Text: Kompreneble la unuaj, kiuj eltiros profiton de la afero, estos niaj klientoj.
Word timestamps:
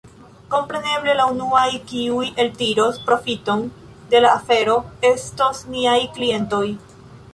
Kompreneble 0.51 1.13
la 1.17 1.25
unuaj, 1.33 1.65
kiuj 1.91 2.23
eltiros 2.45 2.99
profiton 3.11 3.61
de 4.15 4.23
la 4.27 4.33
afero, 4.39 4.79
estos 5.11 5.63
niaj 5.77 5.99
klientoj. 6.17 6.65